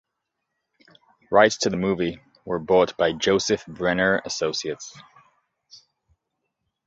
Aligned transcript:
Rights 1.31 1.57
to 1.57 1.69
the 1.69 1.77
movie 1.77 2.19
were 2.43 2.57
bought 2.57 2.97
by 2.97 3.11
Joseph 3.13 3.63
Brenner 3.67 4.19
Associates. 4.25 4.99